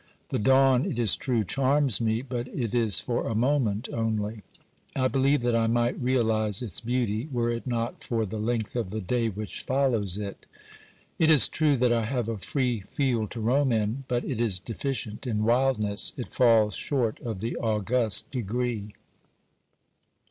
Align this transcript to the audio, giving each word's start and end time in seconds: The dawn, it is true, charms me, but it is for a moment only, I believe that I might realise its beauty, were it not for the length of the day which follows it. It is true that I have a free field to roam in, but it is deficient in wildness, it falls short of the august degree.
The 0.29 0.39
dawn, 0.39 0.83
it 0.87 0.97
is 0.97 1.15
true, 1.15 1.43
charms 1.43 2.01
me, 2.01 2.23
but 2.23 2.47
it 2.47 2.73
is 2.73 2.99
for 2.99 3.27
a 3.27 3.35
moment 3.35 3.87
only, 3.93 4.41
I 4.95 5.07
believe 5.07 5.41
that 5.43 5.55
I 5.55 5.67
might 5.67 6.01
realise 6.01 6.63
its 6.63 6.81
beauty, 6.81 7.29
were 7.31 7.51
it 7.51 7.67
not 7.67 8.03
for 8.03 8.25
the 8.25 8.39
length 8.39 8.75
of 8.75 8.89
the 8.89 8.99
day 8.99 9.29
which 9.29 9.61
follows 9.61 10.17
it. 10.17 10.47
It 11.19 11.29
is 11.29 11.47
true 11.47 11.77
that 11.77 11.93
I 11.93 12.05
have 12.05 12.27
a 12.27 12.39
free 12.39 12.79
field 12.79 13.29
to 13.29 13.41
roam 13.41 13.71
in, 13.71 14.05
but 14.07 14.25
it 14.25 14.41
is 14.41 14.59
deficient 14.59 15.27
in 15.27 15.43
wildness, 15.43 16.13
it 16.17 16.33
falls 16.33 16.73
short 16.73 17.19
of 17.19 17.39
the 17.39 17.55
august 17.57 18.31
degree. 18.31 18.93